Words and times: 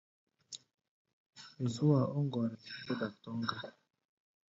Zú-a 1.73 2.01
ɔ́ 2.17 2.21
ŋgɔrɛɛ 2.25 2.57
héé 2.67 2.93
dak 2.99 3.13
tɔ́ŋ 3.23 3.37
gá. 3.49 3.59